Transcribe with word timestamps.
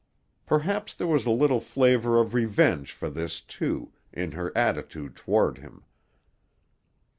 Perhaps 0.47 0.95
there 0.95 1.05
was 1.05 1.27
a 1.27 1.29
little 1.29 1.59
flavor 1.59 2.19
of 2.19 2.33
revenge 2.33 2.91
for 2.91 3.07
this, 3.07 3.39
too, 3.39 3.93
in 4.11 4.31
her 4.31 4.51
attitude 4.57 5.15
toward 5.15 5.59
him. 5.59 5.83